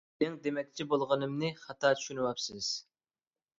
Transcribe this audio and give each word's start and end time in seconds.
مېنىڭ 0.21 0.37
دېمەكچى 0.45 0.87
بولغىنىمنى 0.93 1.53
خاتا 1.67 1.93
چۈشىنىۋاپسىز! 2.01 2.75